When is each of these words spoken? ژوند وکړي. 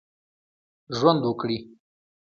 ژوند 0.97 1.21
وکړي. 1.29 1.57